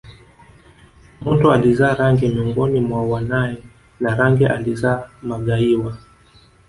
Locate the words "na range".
3.99-4.47